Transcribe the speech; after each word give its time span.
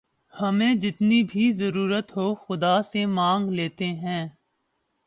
ہمیں 0.33 0.73
جتنی 0.75 1.21
ضرورت 1.53 2.15
ہو 2.17 2.33
خدا 2.35 2.81
سے 2.81 3.05
مانگ 3.05 3.49
لیتے 3.49 3.87
ہیں 3.95 4.27